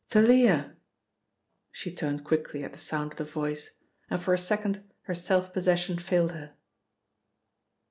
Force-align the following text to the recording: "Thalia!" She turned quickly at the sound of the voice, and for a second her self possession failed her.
"Thalia!" 0.09 0.75
She 1.71 1.93
turned 1.93 2.23
quickly 2.23 2.63
at 2.63 2.71
the 2.73 2.79
sound 2.79 3.11
of 3.11 3.17
the 3.19 3.23
voice, 3.23 3.75
and 4.09 4.19
for 4.19 4.33
a 4.33 4.35
second 4.39 4.81
her 5.01 5.13
self 5.13 5.53
possession 5.53 5.99
failed 5.99 6.31
her. 6.31 6.55